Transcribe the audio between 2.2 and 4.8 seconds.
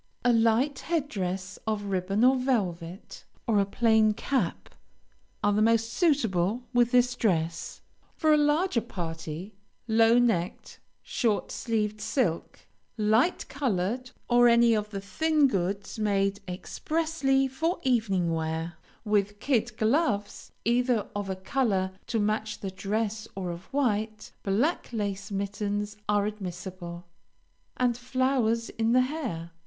or velvet, or a plain cap,